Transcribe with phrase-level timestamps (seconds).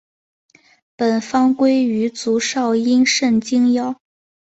[0.95, 4.01] 本方归于足少阴肾经药。